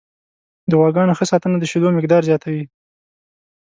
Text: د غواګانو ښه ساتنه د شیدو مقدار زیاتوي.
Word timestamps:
د 0.69 0.71
غواګانو 0.79 1.17
ښه 1.19 1.25
ساتنه 1.31 1.55
د 1.59 1.63
شیدو 1.71 1.95
مقدار 1.97 2.21
زیاتوي. 2.29 2.63